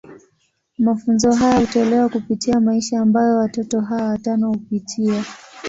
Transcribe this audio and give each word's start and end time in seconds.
Mafunzo 0.77 1.31
haya 1.33 1.59
hutolewa 1.59 2.09
kupitia 2.09 2.59
maisha 2.59 2.99
ambayo 3.01 3.37
watoto 3.37 3.81
hawa 3.81 4.03
watano 4.09 4.49
hupitia. 4.49 5.25